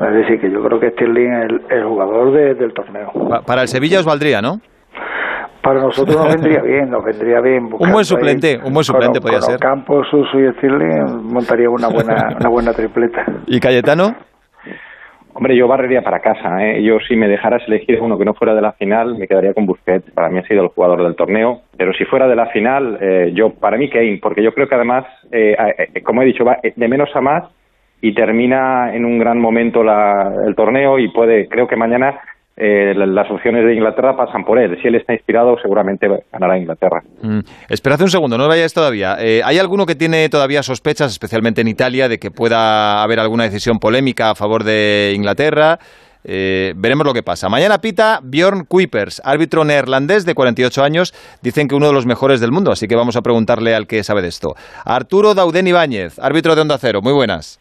es 0.00 0.12
decir, 0.12 0.40
que 0.40 0.50
yo 0.50 0.62
creo 0.62 0.78
que 0.78 0.90
Sterling 0.90 1.32
es 1.32 1.50
el, 1.70 1.84
jugador 1.84 2.32
del 2.32 2.72
torneo. 2.72 3.10
Para 3.46 3.62
el 3.62 3.68
Sevilla 3.68 3.98
os 3.98 4.06
valdría, 4.06 4.40
¿no? 4.40 4.60
Para 5.66 5.80
nosotros 5.80 6.16
nos 6.16 6.28
vendría 6.28 6.62
bien, 6.64 6.90
nos 6.90 7.04
vendría 7.04 7.40
bien. 7.40 7.64
Un 7.64 7.92
buen 7.92 8.04
suplente, 8.04 8.58
un 8.64 8.72
buen 8.72 8.84
suplente 8.84 9.20
podría 9.20 9.40
ser. 9.40 9.58
Campos, 9.58 10.06
Suso 10.10 10.38
y 10.38 10.52
Stirling 10.54 11.24
montaría 11.24 11.68
una 11.68 11.88
buena, 11.88 12.36
una 12.40 12.48
buena 12.48 12.72
tripleta. 12.72 13.24
¿Y 13.46 13.58
Cayetano? 13.58 14.14
Hombre, 15.34 15.54
yo 15.54 15.68
barrería 15.68 16.00
para 16.00 16.20
casa. 16.20 16.64
¿eh? 16.64 16.82
Yo, 16.82 16.98
si 17.06 17.14
me 17.14 17.28
dejaras 17.28 17.62
elegir 17.66 18.00
uno 18.00 18.16
que 18.16 18.24
no 18.24 18.32
fuera 18.32 18.54
de 18.54 18.62
la 18.62 18.72
final, 18.72 19.18
me 19.18 19.26
quedaría 19.26 19.52
con 19.52 19.66
Busquets. 19.66 20.10
Para 20.12 20.30
mí 20.30 20.38
ha 20.38 20.46
sido 20.46 20.62
el 20.62 20.68
jugador 20.68 21.02
del 21.02 21.14
torneo. 21.14 21.60
Pero 21.76 21.92
si 21.92 22.06
fuera 22.06 22.26
de 22.26 22.36
la 22.36 22.46
final, 22.46 22.96
eh, 23.02 23.32
yo 23.34 23.50
para 23.50 23.76
mí 23.76 23.90
Kane, 23.90 24.18
porque 24.22 24.42
yo 24.42 24.54
creo 24.54 24.66
que 24.66 24.76
además, 24.76 25.04
eh, 25.32 25.54
eh, 25.92 26.02
como 26.02 26.22
he 26.22 26.26
dicho, 26.26 26.44
va 26.44 26.56
de 26.62 26.88
menos 26.88 27.10
a 27.14 27.20
más 27.20 27.44
y 28.00 28.14
termina 28.14 28.94
en 28.94 29.04
un 29.04 29.18
gran 29.18 29.38
momento 29.38 29.82
la, 29.82 30.32
el 30.46 30.54
torneo 30.54 30.98
y 30.98 31.08
puede, 31.08 31.48
creo 31.48 31.66
que 31.66 31.76
mañana 31.76 32.18
eh, 32.58 32.94
las 32.96 33.30
opciones 33.30 33.66
de 33.66 33.74
Inglaterra 33.74 34.16
pasan 34.16 34.44
por 34.44 34.58
él. 34.58 34.78
Si 34.80 34.88
él 34.88 34.94
está 34.94 35.12
inspirado, 35.12 35.58
seguramente 35.60 36.08
ganará 36.32 36.58
Inglaterra. 36.58 37.02
Mm. 37.20 37.40
Esperad 37.68 38.00
un 38.00 38.08
segundo, 38.08 38.38
no 38.38 38.48
vayáis 38.48 38.72
todavía. 38.72 39.16
Eh, 39.20 39.42
¿Hay 39.44 39.58
alguno 39.58 39.84
que 39.84 39.94
tiene 39.94 40.28
todavía 40.30 40.62
sospechas, 40.62 41.12
especialmente 41.12 41.60
en 41.60 41.68
Italia, 41.68 42.08
de 42.08 42.18
que 42.18 42.30
pueda 42.30 43.02
haber 43.02 43.20
alguna 43.20 43.44
decisión 43.44 43.78
polémica 43.78 44.30
a 44.30 44.34
favor 44.34 44.64
de 44.64 45.12
Inglaterra? 45.14 45.78
Eh, 46.24 46.72
veremos 46.76 47.06
lo 47.06 47.12
que 47.12 47.22
pasa. 47.22 47.50
Mañana 47.50 47.78
pita 47.78 48.20
Bjorn 48.22 48.64
Kuipers, 48.64 49.20
árbitro 49.24 49.64
neerlandés 49.64 50.24
de 50.24 50.34
48 50.34 50.82
años. 50.82 51.12
Dicen 51.42 51.68
que 51.68 51.74
uno 51.74 51.86
de 51.86 51.92
los 51.92 52.06
mejores 52.06 52.40
del 52.40 52.52
mundo, 52.52 52.72
así 52.72 52.88
que 52.88 52.96
vamos 52.96 53.16
a 53.16 53.22
preguntarle 53.22 53.74
al 53.74 53.86
que 53.86 54.02
sabe 54.02 54.22
de 54.22 54.28
esto. 54.28 54.54
Arturo 54.84 55.34
Dauden 55.34 55.68
Ibáñez, 55.68 56.18
árbitro 56.18 56.54
de 56.54 56.62
Onda 56.62 56.78
Cero. 56.78 57.00
Muy 57.02 57.12
buenas. 57.12 57.60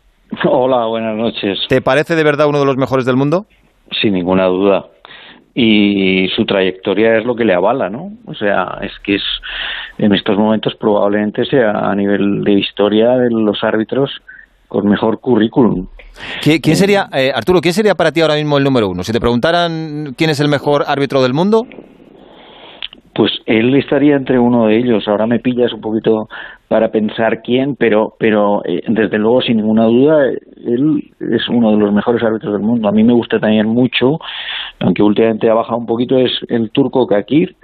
Hola, 0.49 0.85
buenas 0.87 1.15
noches. 1.15 1.59
¿Te 1.67 1.81
parece 1.81 2.15
de 2.15 2.23
verdad 2.23 2.47
uno 2.47 2.59
de 2.59 2.65
los 2.65 2.77
mejores 2.77 3.05
del 3.05 3.17
mundo? 3.17 3.45
Sin 4.01 4.13
ninguna 4.13 4.45
duda. 4.45 4.85
Y 5.53 6.27
su 6.35 6.45
trayectoria 6.45 7.17
es 7.17 7.25
lo 7.25 7.35
que 7.35 7.45
le 7.45 7.53
avala, 7.53 7.89
¿no? 7.89 8.11
O 8.25 8.33
sea, 8.33 8.79
es 8.81 8.91
que 9.03 9.15
es 9.15 9.23
en 9.97 10.13
estos 10.13 10.37
momentos 10.37 10.75
probablemente 10.75 11.45
sea 11.45 11.71
a 11.71 11.95
nivel 11.95 12.43
de 12.43 12.53
historia 12.53 13.11
de 13.11 13.29
los 13.31 13.63
árbitros 13.63 14.11
con 14.67 14.87
mejor 14.89 15.19
currículum. 15.19 15.87
¿Quién 16.41 16.75
sería, 16.75 17.07
eh, 17.13 17.31
Arturo, 17.33 17.61
quién 17.61 17.73
sería 17.73 17.95
para 17.95 18.11
ti 18.11 18.21
ahora 18.21 18.35
mismo 18.35 18.57
el 18.57 18.63
número 18.63 18.89
uno? 18.89 19.03
Si 19.03 19.11
te 19.11 19.19
preguntaran 19.19 20.13
quién 20.17 20.29
es 20.29 20.39
el 20.39 20.47
mejor 20.47 20.83
árbitro 20.87 21.21
del 21.21 21.33
mundo. 21.33 21.63
Pues 23.13 23.31
él 23.45 23.75
estaría 23.75 24.15
entre 24.15 24.39
uno 24.39 24.67
de 24.67 24.77
ellos. 24.77 25.07
Ahora 25.07 25.27
me 25.27 25.39
pillas 25.39 25.71
un 25.71 25.81
poquito 25.81 26.27
para 26.67 26.89
pensar 26.91 27.41
quién, 27.43 27.75
pero, 27.75 28.15
pero 28.17 28.63
eh, 28.65 28.81
desde 28.87 29.17
luego, 29.19 29.41
sin 29.41 29.57
ninguna 29.57 29.85
duda, 29.85 30.25
él 30.27 31.03
es 31.19 31.47
uno 31.49 31.71
de 31.71 31.77
los 31.77 31.93
mejores 31.93 32.23
árbitros 32.23 32.53
del 32.53 32.61
mundo. 32.61 32.87
A 32.87 32.91
mí 32.91 33.03
me 33.03 33.13
gusta 33.13 33.39
también 33.39 33.67
mucho, 33.67 34.17
aunque 34.79 35.03
últimamente 35.03 35.49
ha 35.49 35.53
bajado 35.53 35.77
un 35.77 35.85
poquito, 35.85 36.17
es 36.17 36.31
el 36.49 36.71
turco 36.71 37.05
Kakir, 37.05 37.55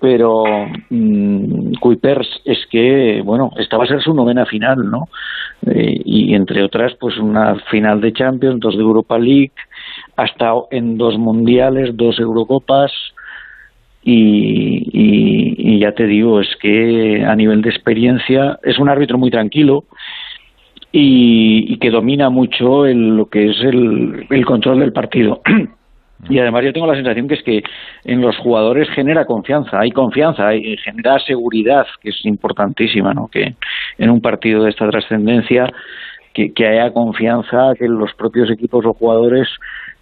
pero 0.00 0.44
mmm, 0.88 1.72
es 2.44 2.66
que, 2.70 3.22
bueno, 3.24 3.50
esta 3.58 3.76
va 3.76 3.84
a 3.84 3.88
ser 3.88 4.00
su 4.00 4.14
novena 4.14 4.46
final, 4.46 4.90
¿no? 4.90 5.08
Eh, 5.66 6.00
y 6.04 6.34
entre 6.34 6.62
otras, 6.62 6.94
pues 7.00 7.18
una 7.18 7.56
final 7.70 8.00
de 8.00 8.12
Champions, 8.12 8.60
dos 8.60 8.76
de 8.76 8.82
Europa 8.82 9.18
League, 9.18 9.52
ha 10.16 10.24
estado 10.24 10.68
en 10.70 10.96
dos 10.96 11.18
mundiales, 11.18 11.96
dos 11.96 12.18
Eurocopas, 12.18 12.92
y, 14.10 15.78
ya 15.78 15.92
te 15.92 16.06
digo, 16.06 16.40
es 16.40 16.48
que 16.60 17.24
a 17.24 17.36
nivel 17.36 17.62
de 17.62 17.70
experiencia 17.70 18.58
es 18.62 18.78
un 18.78 18.88
árbitro 18.88 19.18
muy 19.18 19.30
tranquilo 19.30 19.84
y, 20.90 21.76
que 21.78 21.90
domina 21.90 22.30
mucho 22.30 22.86
lo 22.86 23.26
que 23.26 23.50
es 23.50 23.60
el, 23.62 24.26
el 24.30 24.44
control 24.46 24.80
del 24.80 24.92
partido. 24.92 25.42
Y 26.28 26.40
además 26.40 26.64
yo 26.64 26.72
tengo 26.72 26.88
la 26.88 26.96
sensación 26.96 27.28
que 27.28 27.34
es 27.34 27.42
que 27.44 27.62
en 28.04 28.20
los 28.20 28.36
jugadores 28.38 28.90
genera 28.90 29.24
confianza, 29.24 29.78
hay 29.78 29.92
confianza, 29.92 30.48
hay, 30.48 30.76
genera 30.78 31.20
seguridad, 31.20 31.86
que 32.00 32.08
es 32.08 32.24
importantísima, 32.24 33.14
¿no? 33.14 33.28
Que 33.28 33.54
en 33.98 34.10
un 34.10 34.20
partido 34.20 34.64
de 34.64 34.70
esta 34.70 34.90
trascendencia 34.90 35.72
que, 36.34 36.52
que 36.52 36.66
haya 36.66 36.92
confianza, 36.92 37.72
que 37.78 37.86
los 37.86 38.12
propios 38.14 38.50
equipos 38.50 38.84
o 38.84 38.94
jugadores 38.94 39.46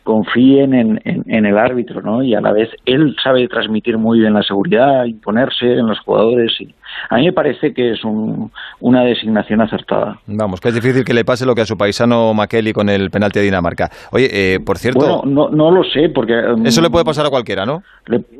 confíen 0.06 0.72
en, 0.72 1.00
en, 1.04 1.46
el 1.46 1.58
árbitro, 1.58 2.00
¿no? 2.00 2.22
Y 2.22 2.32
a 2.36 2.40
la 2.40 2.52
vez 2.52 2.70
él 2.84 3.16
sabe 3.22 3.48
transmitir 3.48 3.98
muy 3.98 4.20
bien 4.20 4.34
la 4.34 4.42
seguridad, 4.42 5.04
imponerse 5.04 5.66
en 5.66 5.84
los 5.88 5.98
jugadores. 5.98 6.52
Y 6.60 6.72
a 7.10 7.16
mí 7.16 7.24
me 7.24 7.32
parece 7.32 7.74
que 7.74 7.90
es 7.90 8.00
una 8.04 9.02
designación 9.02 9.60
acertada. 9.60 10.20
Vamos, 10.28 10.60
que 10.60 10.68
es 10.68 10.74
difícil 10.76 11.04
que 11.04 11.12
le 11.12 11.24
pase 11.24 11.44
lo 11.44 11.56
que 11.56 11.62
a 11.62 11.66
su 11.66 11.76
paisano 11.76 12.32
Makeli 12.34 12.72
con 12.72 12.88
el 12.88 13.10
penalti 13.10 13.40
de 13.40 13.46
Dinamarca. 13.46 13.90
Oye, 14.12 14.28
eh, 14.30 14.60
por 14.64 14.78
cierto... 14.78 15.00
Bueno, 15.00 15.22
no, 15.26 15.50
no 15.50 15.72
lo 15.72 15.82
sé, 15.82 16.08
porque... 16.14 16.34
Um, 16.34 16.64
eso 16.64 16.80
le 16.80 16.88
puede 16.88 17.04
pasar 17.04 17.26
a 17.26 17.30
cualquiera, 17.30 17.66
¿no? 17.66 17.82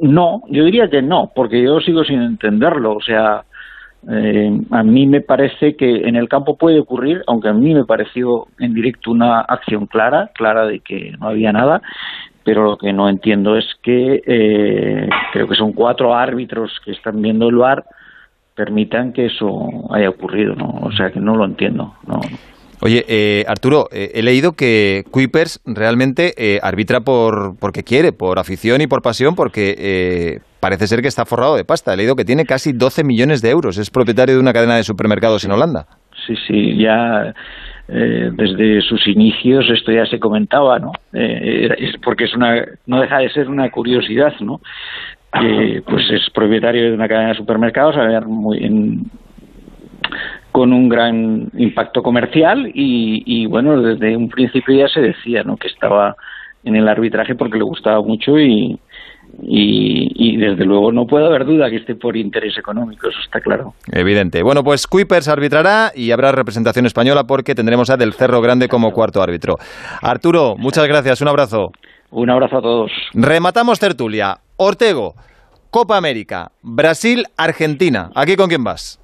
no, 0.00 0.42
yo 0.49 0.64
diría 0.64 0.88
que 0.88 1.02
no, 1.02 1.32
porque 1.35 1.61
yo 1.61 1.80
sigo 1.80 2.04
sin 2.04 2.23
entenderlo. 2.23 2.94
O 2.94 3.00
sea, 3.00 3.42
eh, 4.09 4.61
a 4.71 4.83
mí 4.83 5.07
me 5.07 5.21
parece 5.21 5.76
que 5.76 6.09
en 6.09 6.17
el 6.17 6.29
campo 6.29 6.57
puede 6.57 6.81
ocurrir, 6.81 7.23
aunque 7.26 7.49
a 7.49 7.53
mí 7.53 7.75
me 7.75 7.85
pareció 7.85 8.47
en 8.59 8.75
directo 8.75 9.11
una 9.11 9.41
acción 9.41 9.87
clara, 9.87 10.31
clara 10.35 10.67
de 10.67 10.81
que 10.81 11.12
no 11.19 11.29
había 11.29 11.53
nada, 11.53 11.83
pero 12.45 12.62
lo 12.62 12.79
que 12.79 12.93
no 12.93 13.09
entiendo 13.09 13.57
es 13.57 13.67
que 13.83 14.23
eh, 14.25 15.09
creo 15.33 15.49
que 15.49 15.57
son 15.57 15.73
cuatro 15.73 16.15
árbitros 16.15 16.81
que 16.85 16.93
están 16.93 17.21
viendo 17.21 17.49
el 17.49 17.57
VAR 17.57 17.85
permitan 18.55 19.12
que 19.12 19.26
eso 19.26 19.69
haya 19.91 20.09
ocurrido, 20.09 20.55
¿no? 20.55 20.79
O 20.83 20.93
sea 20.93 21.11
que 21.11 21.21
no 21.21 21.37
lo 21.37 21.45
entiendo, 21.45 21.95
no. 22.07 22.21
Oye, 22.83 23.04
eh, 23.09 23.45
Arturo, 23.49 23.88
eh, 23.90 24.11
he 24.14 24.23
leído 24.23 24.52
que 24.52 25.04
Kuipers 25.11 25.62
realmente 25.64 26.35
eh, 26.37 26.59
arbitra 26.62 27.00
por 27.00 27.59
porque 27.59 27.83
quiere, 27.83 28.12
por 28.12 28.38
afición 28.38 28.83
y 28.83 28.87
por 28.87 29.00
pasión, 29.00 29.35
porque 29.35 30.40
parece 30.61 30.87
ser 30.87 31.00
que 31.00 31.09
está 31.09 31.25
forrado 31.25 31.56
de 31.56 31.64
pasta. 31.64 31.95
He 31.95 31.97
leído 31.97 32.16
que 32.16 32.25
tiene 32.25 32.45
casi 32.45 32.73
12 32.73 33.04
millones 33.04 33.40
de 33.40 33.50
euros. 33.50 33.78
Es 33.78 33.90
propietario 33.90 34.35
de 34.35 34.40
una 34.40 34.52
cadena 34.52 34.76
de 34.76 34.83
supermercados 34.83 35.45
en 35.45 35.52
Holanda. 35.52 35.87
Sí, 36.26 36.35
sí, 36.47 36.76
ya 36.76 37.33
desde 37.88 38.80
sus 38.83 39.06
inicios 39.06 39.64
esto 39.71 39.92
ya 39.92 40.04
se 40.06 40.18
comentaba, 40.18 40.80
¿no? 40.80 40.90
porque 42.02 42.25
es 42.25 42.35
una, 42.35 42.64
no 42.87 43.00
deja 43.00 43.18
de 43.18 43.30
ser 43.30 43.49
una 43.49 43.71
curiosidad, 43.71 44.33
¿no? 44.40 44.61
pues 45.30 46.11
es 46.11 46.28
propietario 46.35 46.83
de 46.83 46.95
una 46.95 47.06
cadena 47.06 47.28
de 47.28 47.37
supermercados, 47.37 47.97
a 47.97 48.02
ver, 48.02 48.26
muy 48.26 48.64
en, 48.64 49.04
con 50.57 50.73
un 50.73 50.89
gran 50.89 51.51
impacto 51.59 52.01
comercial 52.01 52.71
y, 52.73 53.45
bueno, 53.45 53.79
desde 53.83 54.17
un 54.17 54.31
principio 54.31 54.75
ya 54.75 54.89
se 54.89 55.03
decía 55.03 55.43
¿no? 55.43 55.59
que 55.59 55.69
estaba 55.69 56.17
en 56.65 56.77
el 56.77 56.89
arbitraje 56.89 57.35
porque 57.35 57.59
le 57.59 57.65
gustaba 57.65 58.01
mucho 58.01 58.39
y, 58.39 58.81
y, 59.43 60.37
desde 60.39 60.65
luego 60.65 60.93
no 60.93 61.05
puede 61.05 61.27
haber 61.27 61.45
duda 61.45 61.69
que 61.69 61.77
esté 61.77 61.95
por 61.95 62.17
interés 62.17 62.57
económico, 62.57 63.07
eso 63.07 63.19
está 63.23 63.39
claro. 63.41 63.75
Evidente. 63.93 64.43
Bueno, 64.43 64.65
pues 64.65 64.87
Kuipers 64.87 65.29
arbitrará 65.29 65.93
y 65.95 66.11
habrá 66.11 66.33
representación 66.33 66.87
española 66.87 67.25
porque 67.25 67.55
tendremos 67.55 67.91
a 67.91 67.99
Del 67.99 68.15
Cerro 68.15 68.41
Grande 68.41 68.67
como 68.67 68.93
cuarto 68.93 69.21
árbitro. 69.21 69.57
Arturo, 70.01 70.55
muchas 70.57 70.89
gracias, 70.89 71.21
un 71.21 71.29
abrazo. 71.29 71.67
Un 72.11 72.31
abrazo 72.31 72.57
a 72.57 72.63
todos. 72.63 72.91
Rematamos 73.13 73.79
tertulia. 73.79 74.39
Ortego, 74.57 75.17
Copa 75.71 75.99
América, 75.99 76.51
Brasil, 76.63 77.25
Argentina. 77.37 78.09
¿Aquí 78.15 78.37
con 78.37 78.49
quién 78.49 78.65
vas? 78.65 78.99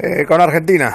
Eh, 0.00 0.24
con 0.26 0.40
Argentina. 0.40 0.94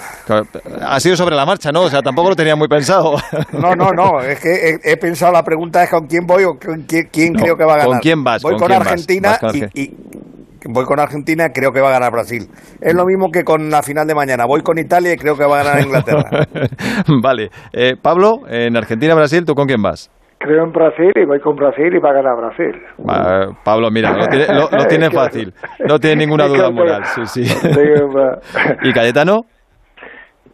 Ha 0.82 1.00
sido 1.02 1.18
sobre 1.18 1.36
la 1.36 1.46
marcha, 1.46 1.74
¿no? 1.74 1.82
O 1.82 1.90
sea, 1.90 2.02
tampoco 2.02 2.30
lo 2.30 2.36
tenía 2.38 2.56
muy 2.56 2.70
pensado. 2.70 3.16
No, 3.52 3.76
no, 3.76 3.92
no. 3.92 4.22
Es 4.22 4.40
que 4.40 4.80
he, 4.82 4.98
pensado, 4.98 5.34
la 5.34 5.44
pregunta 5.44 5.84
es 5.84 5.90
con 5.90 6.08
quién 6.08 6.26
voy 6.26 6.46
o 6.46 6.58
con 6.58 6.84
quién, 6.84 7.34
creo 7.34 7.58
que 7.58 7.66
va 7.66 7.74
a 7.74 7.78
ganar. 7.78 7.92
¿Con 7.92 8.00
quién 8.00 8.24
vas? 8.24 8.42
Voy 8.42 8.56
con, 8.56 8.72
Argentina 8.72 9.38
y, 9.74 9.94
voy 10.70 10.86
con 10.86 11.02
Argentina, 11.02 11.50
creo 11.54 11.72
que 11.72 11.82
va 11.82 11.90
a 11.90 11.92
ganar 11.92 12.14
Brasil. 12.14 12.48
Es 12.80 12.94
lo 12.94 13.06
mismo 13.06 13.30
que 13.30 13.44
con 13.44 13.70
la 13.70 13.84
final 13.84 14.08
de 14.08 14.16
mañana. 14.16 14.46
Voy 14.46 14.62
con 14.62 14.78
Italia 14.78 15.14
y 15.14 15.18
creo 15.18 15.36
que 15.36 15.46
va 15.46 15.60
a 15.60 15.64
ganar 15.64 15.82
Inglaterra. 15.82 16.48
vale. 17.22 17.50
Eh, 17.74 17.96
Pablo, 18.02 18.48
en 18.48 18.78
Argentina-Brasil, 18.78 19.44
¿tú 19.44 19.54
con 19.54 19.68
quién 19.68 19.82
vas? 19.82 20.10
Creo 20.44 20.64
en 20.66 20.72
Brasil 20.72 21.12
y 21.16 21.26
voy 21.26 21.40
con 21.40 21.56
Brasil 21.56 21.96
y 21.96 22.00
va 22.00 22.10
a 22.10 22.14
ganar 22.14 22.36
Brasil. 22.36 22.82
Pablo, 23.64 23.90
mira, 23.90 24.16
lo 24.18 24.88
tiene, 24.88 25.10
fácil. 25.12 25.54
No 25.88 26.00
tiene 26.00 26.18
ninguna 26.18 26.48
duda 26.48 26.70
moral. 26.70 27.04
Sí, 27.06 27.46
sí. 27.46 27.56
¿Y 28.84 28.94
Cayetano? 28.94 29.46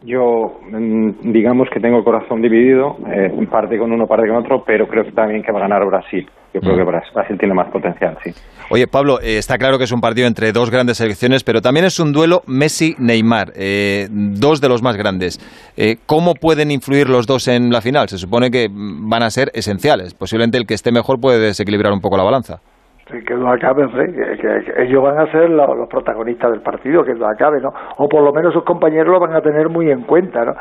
Yo 0.02 0.60
mm, 0.70 1.32
digamos 1.32 1.68
que 1.70 1.80
tengo 1.80 1.98
el 1.98 2.04
corazón 2.04 2.40
dividido, 2.42 2.96
eh, 3.12 3.30
parte 3.50 3.78
con 3.78 3.92
uno, 3.92 4.06
parte 4.06 4.26
con 4.28 4.36
otro, 4.36 4.64
pero 4.64 4.86
creo 4.88 5.04
que 5.04 5.12
también 5.12 5.42
que 5.42 5.52
va 5.52 5.58
a 5.58 5.62
ganar 5.62 5.84
Brasil. 5.86 6.28
Yo 6.52 6.60
creo 6.60 6.74
Mm. 6.74 6.78
que 6.78 6.84
Bras- 6.84 7.12
Brasil 7.14 7.36
tiene 7.38 7.54
más 7.54 7.68
potencial, 7.70 8.16
sí. 8.24 8.32
Oye, 8.70 8.86
Pablo, 8.88 9.20
eh, 9.20 9.38
está 9.38 9.56
claro 9.58 9.78
que 9.78 9.84
es 9.84 9.92
un 9.92 10.00
partido 10.00 10.26
entre 10.26 10.52
dos 10.52 10.70
grandes 10.70 10.96
selecciones, 10.98 11.44
pero 11.44 11.60
también 11.62 11.86
es 11.86 11.98
un 12.00 12.12
duelo 12.12 12.42
Messi-Neymar, 12.46 13.52
eh, 13.56 14.08
dos 14.10 14.60
de 14.60 14.68
los 14.68 14.82
más 14.82 14.96
grandes. 14.96 15.38
Eh, 15.76 15.96
¿Cómo 16.06 16.34
pueden 16.34 16.70
influir 16.70 17.08
los 17.08 17.26
dos 17.26 17.46
en 17.48 17.70
la 17.70 17.80
final? 17.80 18.08
Se 18.08 18.18
supone 18.18 18.50
que 18.50 18.68
mm, 18.68 19.08
van 19.08 19.22
a 19.22 19.30
ser 19.30 19.50
esenciales. 19.54 20.14
Posiblemente 20.14 20.58
el 20.58 20.66
que 20.66 20.74
esté 20.74 20.90
mejor 20.92 21.20
puede 21.20 21.38
desequilibrar 21.38 21.92
un 21.92 22.00
poco 22.00 22.16
la 22.16 22.22
balanza. 22.24 22.60
Que 23.10 23.34
no 23.34 23.50
acabe, 23.50 23.84
hombre, 23.84 24.06
que, 24.12 24.36
que- 24.38 24.82
ellos 24.84 25.02
van 25.02 25.18
a 25.18 25.26
ser 25.32 25.50
los, 25.50 25.88
protagonistas 25.88 26.50
del 26.52 26.60
partido, 26.62 27.02
que 27.04 27.14
no 27.14 27.26
acabe, 27.26 27.60
¿no? 27.60 27.70
O 27.98 28.08
por 28.08 28.22
lo 28.22 28.32
menos 28.32 28.52
sus 28.52 28.62
compañeros 28.64 29.08
lo 29.12 29.18
van 29.20 29.34
a 29.34 29.40
tener 29.40 29.68
muy 29.68 29.90
en 29.90 30.02
cuenta, 30.02 30.44
¿no? 30.44 30.54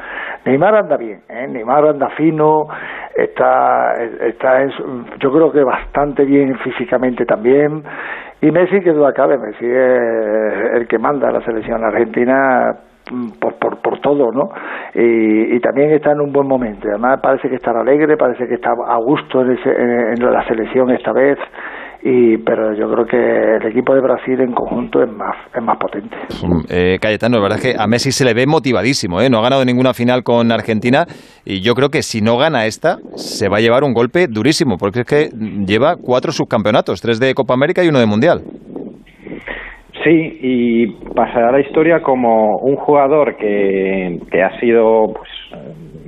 Neymar 0.46 0.76
anda 0.76 0.98
bien, 0.98 1.22
¿eh? 1.30 1.48
Neymar 1.48 1.86
anda 1.86 2.10
fino, 2.18 2.68
está, 3.16 3.94
está 3.94 4.62
en 4.64 4.72
yo 5.20 5.32
creo 5.32 5.52
que 5.52 5.64
bastante 5.64 6.26
bien 6.26 6.56
físicamente 6.60 7.26
también, 7.26 7.84
y 8.42 8.52
Messi 8.52 8.80
que 8.82 8.94
no 8.94 9.06
acabe, 9.06 9.38
Messi 9.38 9.66
es 9.66 10.74
el 10.76 10.88
que 10.88 10.98
manda 10.98 11.30
la 11.32 11.42
selección 11.42 11.84
argentina 11.84 12.74
mm, 13.12 13.32
por, 13.40 13.56
por, 13.60 13.82
por 13.82 14.00
todo, 14.00 14.32
¿no? 14.32 14.50
Y, 14.94 15.60
también 15.60 15.92
está 15.92 16.14
en 16.14 16.22
un 16.22 16.32
buen 16.32 16.48
momento. 16.48 16.88
Además 16.90 17.20
parece 17.22 17.50
que 17.50 17.56
está 17.56 17.72
alegre, 17.72 18.16
parece 18.18 18.48
que 18.48 18.56
está 18.56 18.72
a 18.72 18.98
gusto 18.98 19.42
en, 19.42 19.52
ese- 19.52 19.76
en 20.14 20.32
la 20.32 20.44
selección 20.48 20.90
esta 20.92 21.12
vez. 21.12 21.38
Y, 22.02 22.38
pero 22.38 22.74
yo 22.76 22.90
creo 22.90 23.06
que 23.06 23.18
el 23.58 23.72
equipo 23.72 23.94
de 23.94 24.00
Brasil 24.02 24.40
en 24.40 24.54
conjunto 24.54 25.04
es 25.04 25.12
más 25.12 25.36
es 25.54 25.62
más 25.62 25.78
potente. 25.78 26.16
Mm, 26.44 26.62
Eh, 26.70 26.98
Cayetano, 27.02 27.38
la 27.38 27.44
verdad 27.44 27.58
es 27.62 27.74
que 27.74 27.82
a 27.82 27.88
Messi 27.88 28.12
se 28.12 28.24
le 28.24 28.34
ve 28.34 28.46
motivadísimo, 28.48 29.20
¿eh? 29.20 29.30
no 29.30 29.40
ha 29.40 29.42
ganado 29.42 29.66
ninguna 29.66 29.94
final 29.94 30.24
con 30.24 30.50
Argentina 30.52 31.06
y 31.46 31.62
yo 31.62 31.74
creo 31.74 31.90
que 31.90 32.02
si 32.02 32.22
no 32.22 32.38
gana 32.38 32.66
esta 32.66 33.00
se 33.16 33.50
va 33.50 33.58
a 33.58 33.60
llevar 33.60 33.84
un 33.84 33.94
golpe 33.94 34.28
durísimo 34.30 34.78
porque 34.78 35.02
es 35.02 35.06
que 35.06 35.30
lleva 35.66 35.98
cuatro 36.02 36.32
subcampeonatos, 36.32 37.02
tres 37.02 37.20
de 37.20 37.34
Copa 37.34 37.54
América 37.54 37.84
y 37.84 37.90
uno 37.90 38.00
de 38.00 38.06
Mundial. 38.06 38.42
Sí, 40.02 40.40
y 40.42 40.88
pasará 41.14 41.50
a 41.50 41.52
la 41.52 41.60
historia 41.60 42.02
como 42.02 42.58
un 42.60 42.78
jugador 42.78 43.36
que, 43.36 44.18
que 44.32 44.42
ha 44.42 44.58
sido, 44.62 45.14
pues, 45.14 45.30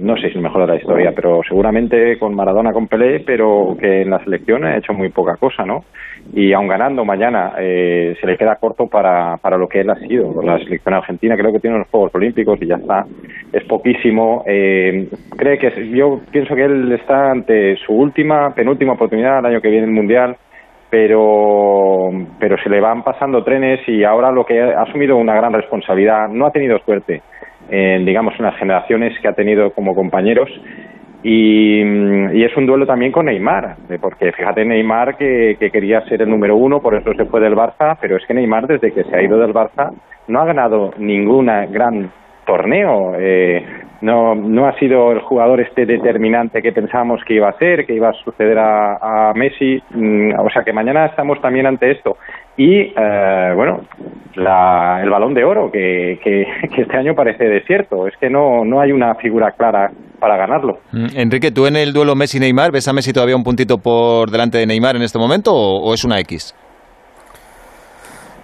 no 0.01 0.15
sé 0.17 0.29
si 0.29 0.35
el 0.35 0.41
mejor 0.41 0.61
de 0.61 0.73
la 0.73 0.75
historia, 0.77 1.11
pero 1.15 1.41
seguramente 1.47 2.17
con 2.17 2.35
Maradona, 2.35 2.73
con 2.73 2.87
Pelé, 2.87 3.19
pero 3.19 3.75
que 3.79 4.01
en 4.01 4.09
la 4.09 4.23
selección 4.23 4.65
ha 4.65 4.77
hecho 4.77 4.93
muy 4.93 5.09
poca 5.09 5.35
cosa, 5.35 5.63
¿no? 5.63 5.85
Y 6.33 6.53
aun 6.53 6.67
ganando 6.67 7.05
mañana, 7.05 7.53
eh, 7.59 8.15
se 8.19 8.27
le 8.27 8.37
queda 8.37 8.55
corto 8.55 8.87
para, 8.87 9.37
para 9.37 9.57
lo 9.57 9.67
que 9.67 9.81
él 9.81 9.89
ha 9.89 9.95
sido. 9.95 10.41
La 10.41 10.57
selección 10.59 10.95
argentina 10.95 11.37
creo 11.37 11.51
que 11.51 11.59
tiene 11.59 11.77
los 11.77 11.87
Juegos 11.89 12.15
Olímpicos 12.15 12.59
y 12.61 12.67
ya 12.67 12.75
está. 12.75 13.05
Es 13.53 13.63
poquísimo. 13.65 14.43
Eh, 14.47 15.07
cree 15.37 15.57
que 15.59 15.89
yo 15.89 16.19
pienso 16.31 16.55
que 16.55 16.65
él 16.65 16.91
está 16.93 17.31
ante 17.31 17.75
su 17.77 17.93
última, 17.93 18.53
penúltima 18.55 18.93
oportunidad 18.93 19.39
el 19.39 19.45
año 19.45 19.61
que 19.61 19.69
viene 19.69 19.85
el 19.85 19.93
Mundial 19.93 20.35
pero 20.89 22.09
pero 22.37 22.57
se 22.61 22.69
le 22.69 22.81
van 22.81 23.01
pasando 23.01 23.45
trenes 23.45 23.79
y 23.87 24.03
ahora 24.03 24.29
lo 24.29 24.45
que 24.45 24.61
ha 24.61 24.81
asumido 24.81 25.15
una 25.15 25.33
gran 25.33 25.53
responsabilidad 25.53 26.27
no 26.27 26.45
ha 26.45 26.51
tenido 26.51 26.77
suerte 26.79 27.21
en 27.71 28.05
digamos 28.05 28.35
en 28.37 28.45
las 28.45 28.57
generaciones 28.57 29.17
que 29.19 29.27
ha 29.27 29.33
tenido 29.33 29.71
como 29.71 29.95
compañeros. 29.95 30.49
Y, 31.23 31.79
y 31.81 32.43
es 32.43 32.57
un 32.57 32.65
duelo 32.65 32.87
también 32.87 33.11
con 33.11 33.27
Neymar 33.27 33.75
porque 34.01 34.31
fíjate 34.31 34.65
Neymar 34.65 35.17
que 35.17 35.69
quería 35.71 36.01
ser 36.05 36.23
el 36.23 36.29
número 36.29 36.55
uno 36.55 36.81
por 36.81 36.95
eso 36.95 37.13
se 37.13 37.25
fue 37.25 37.39
del 37.39 37.55
Barça 37.55 37.95
pero 38.01 38.17
es 38.17 38.25
que 38.25 38.33
Neymar 38.33 38.65
desde 38.65 38.91
que 38.91 39.03
se 39.03 39.15
ha 39.15 39.21
ido 39.21 39.37
del 39.37 39.53
Barça 39.53 39.91
no 40.27 40.41
ha 40.41 40.45
ganado 40.45 40.95
ninguna 40.97 41.67
gran 41.67 42.09
torneo 42.51 43.13
eh, 43.17 43.63
no 44.01 44.35
no 44.35 44.65
ha 44.67 44.77
sido 44.79 45.11
el 45.11 45.19
jugador 45.19 45.61
este 45.61 45.85
determinante 45.85 46.61
que 46.61 46.71
pensábamos 46.73 47.21
que 47.25 47.35
iba 47.35 47.47
a 47.49 47.57
ser, 47.57 47.85
que 47.85 47.93
iba 47.93 48.09
a 48.09 48.13
suceder 48.13 48.57
a, 48.59 49.31
Messi. 49.35 49.81
Mm, 49.91 50.31
o 50.39 50.49
sea 50.49 50.63
que 50.63 50.73
mañana 50.73 51.05
estamos 51.05 51.39
también 51.41 51.65
ante 51.67 51.91
esto. 51.91 52.17
Y 52.57 52.91
eh, 52.97 53.53
bueno, 53.55 53.81
la- 54.35 54.99
el 55.03 55.09
balón 55.09 55.33
de 55.33 55.43
oro, 55.45 55.71
que, 55.71 56.19
que, 56.23 56.45
que 56.75 56.81
este 56.81 56.97
año 56.97 57.13
parece 57.15 57.45
desierto. 57.45 58.07
Es 58.07 58.15
que 58.17 58.29
no, 58.29 58.65
no 58.65 58.81
hay 58.81 58.91
una 58.91 59.15
figura 59.15 59.51
clara 59.51 59.91
para 60.19 60.35
ganarlo. 60.35 60.79
Mm, 60.91 61.05
Enrique, 61.17 61.51
¿tú 61.51 61.67
en 61.67 61.75
el 61.75 61.93
duelo 61.93 62.15
Messi-Neymar 62.15 62.71
ves 62.71 62.87
a 62.87 62.93
Messi 62.93 63.13
todavía 63.13 63.35
un 63.35 63.43
puntito 63.43 63.77
por 63.77 64.29
delante 64.31 64.57
de 64.57 64.65
Neymar 64.65 64.95
en 64.95 65.03
este 65.03 65.19
momento 65.19 65.53
o 65.53 65.93
es 65.93 66.03
una 66.03 66.19
X? 66.19 66.55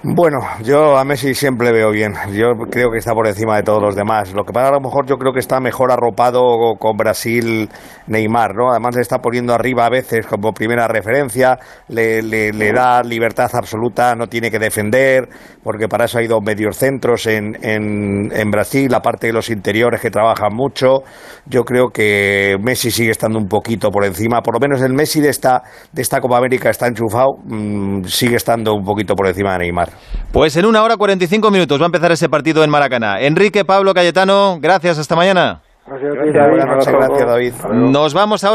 Bueno, 0.04 0.38
yo 0.64 0.96
a 0.96 1.04
Messi 1.04 1.34
siempre 1.34 1.72
veo 1.72 1.90
bien. 1.92 2.14
Yo 2.32 2.54
creo 2.70 2.92
que 2.92 3.00
está 3.00 3.14
por 3.14 3.28
encima 3.28 3.58
de 3.58 3.64
todos 3.64 3.82
los 3.82 3.96
demás. 3.96 4.32
Lo 4.32 4.44
que 4.44 4.54
pasa 4.54 4.68
a 4.70 4.72
lo 4.72 4.80
mejor 4.80 5.08
yo 5.08 5.18
creo 5.18 5.34
que 5.34 5.40
está 5.40 5.60
mejor 5.60 5.92
arropado 5.92 6.40
con 6.80 6.96
Brasil 6.96 7.68
Neymar, 8.06 8.54
¿no? 8.56 8.70
Además 8.70 8.96
le 8.96 9.02
está 9.02 9.18
poniendo 9.20 9.54
arriba 9.56 9.88
a 9.88 9.90
veces 9.90 10.26
como 10.28 10.54
primera 10.54 10.88
referencia, 10.88 11.58
le, 11.90 12.22
le- 12.22 12.72
da 12.72 13.02
libertad 13.02 13.50
absoluta, 13.54 14.14
no 14.16 14.28
tiene 14.28 14.52
que 14.52 14.60
defender, 14.60 15.28
porque 15.64 15.88
para 15.88 16.06
eso 16.06 16.20
ha 16.20 16.24
ido 16.24 16.40
medios 16.42 16.78
centros 16.78 17.26
en, 17.26 17.58
en, 17.64 18.32
en 18.32 18.52
Brasil, 18.52 18.94
aparte 18.94 19.28
de 19.28 19.34
los 19.34 19.50
interiores 19.50 20.00
que 20.00 20.12
trabajan 20.12 20.54
mucho. 20.54 21.00
Yo 21.48 21.64
creo 21.64 21.88
que 21.90 22.56
Messi 22.62 22.92
sigue 22.92 23.10
estando 23.12 23.40
un 23.40 23.48
poquito 23.48 23.90
por 23.90 24.06
encima, 24.06 24.42
por 24.42 24.54
lo 24.54 24.60
menos 24.60 24.80
el 24.84 24.94
Messi 24.94 25.22
de 25.22 25.30
esta, 25.30 25.64
de 25.92 26.02
esta 26.04 26.22
Copa 26.22 26.38
América 26.38 26.70
está 26.70 26.88
enchufado, 26.88 27.38
mm, 27.46 28.04
sigue 28.04 28.36
estando 28.36 28.74
un 28.76 28.84
poquito 28.84 29.16
por 29.16 29.28
encima 29.28 29.54
de 29.54 29.60
Neymar. 29.60 29.87
Pues 30.32 30.56
en 30.58 30.66
una 30.66 30.84
hora 30.84 30.98
45 30.98 31.50
minutos 31.52 31.80
va 31.80 31.86
a 31.86 31.88
empezar 31.88 32.12
ese 32.12 32.30
partido 32.30 32.64
en 32.64 32.70
Maracaná. 32.70 33.22
Enrique, 33.22 33.66
Pablo, 33.66 33.94
Cayetano, 33.94 34.60
gracias, 34.62 34.98
hasta 35.00 35.16
mañana. 35.16 35.62
Gracias, 35.88 37.26
David. 37.26 37.54
Nos 37.72 38.14
vamos 38.14 38.44
ahora. 38.44 38.46